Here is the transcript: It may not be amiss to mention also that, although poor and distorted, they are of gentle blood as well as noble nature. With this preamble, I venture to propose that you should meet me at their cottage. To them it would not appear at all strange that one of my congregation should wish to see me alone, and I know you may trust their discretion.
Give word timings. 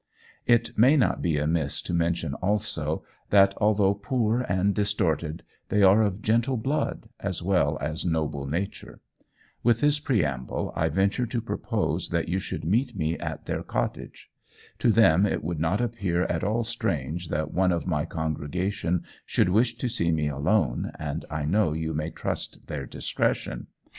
It 0.47 0.75
may 0.75 0.97
not 0.97 1.21
be 1.21 1.37
amiss 1.37 1.79
to 1.83 1.93
mention 1.93 2.33
also 2.33 3.03
that, 3.29 3.53
although 3.57 3.93
poor 3.93 4.39
and 4.41 4.73
distorted, 4.73 5.43
they 5.69 5.83
are 5.83 6.01
of 6.01 6.23
gentle 6.23 6.57
blood 6.57 7.07
as 7.19 7.43
well 7.43 7.77
as 7.79 8.03
noble 8.03 8.47
nature. 8.47 8.99
With 9.61 9.81
this 9.81 9.99
preamble, 9.99 10.73
I 10.75 10.89
venture 10.89 11.27
to 11.27 11.39
propose 11.39 12.09
that 12.09 12.27
you 12.27 12.39
should 12.39 12.65
meet 12.65 12.95
me 12.97 13.15
at 13.19 13.45
their 13.45 13.61
cottage. 13.61 14.31
To 14.79 14.91
them 14.91 15.27
it 15.27 15.43
would 15.43 15.59
not 15.59 15.79
appear 15.79 16.23
at 16.23 16.43
all 16.43 16.63
strange 16.63 17.27
that 17.29 17.53
one 17.53 17.71
of 17.71 17.85
my 17.85 18.05
congregation 18.05 19.03
should 19.27 19.49
wish 19.49 19.77
to 19.77 19.87
see 19.87 20.11
me 20.11 20.27
alone, 20.29 20.91
and 20.97 21.25
I 21.29 21.45
know 21.45 21.73
you 21.73 21.93
may 21.93 22.09
trust 22.09 22.65
their 22.65 22.87
discretion. 22.87 23.67